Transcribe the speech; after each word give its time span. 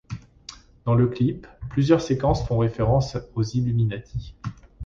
Dans 0.85 0.95
le 0.95 1.05
clip, 1.05 1.45
plusieurs 1.69 2.01
séquences 2.01 2.47
font 2.47 2.57
références 2.57 3.19
aux 3.35 3.43
Illuminati. 3.43 4.33